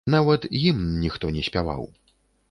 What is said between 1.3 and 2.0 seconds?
не спяваў.